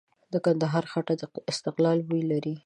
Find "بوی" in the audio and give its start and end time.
2.07-2.23